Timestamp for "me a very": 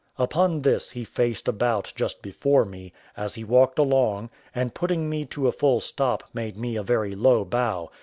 6.57-7.13